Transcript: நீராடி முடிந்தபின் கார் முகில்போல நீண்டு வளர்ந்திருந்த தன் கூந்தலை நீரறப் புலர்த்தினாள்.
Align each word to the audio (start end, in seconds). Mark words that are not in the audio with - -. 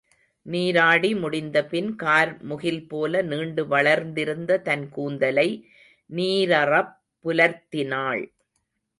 நீராடி 0.45 1.15
முடிந்தபின் 1.15 1.95
கார் 1.95 2.31
முகில்போல 2.49 3.21
நீண்டு 3.23 3.67
வளர்ந்திருந்த 3.67 4.57
தன் 4.59 4.85
கூந்தலை 4.89 5.47
நீரறப் 6.09 6.91
புலர்த்தினாள். 7.25 8.23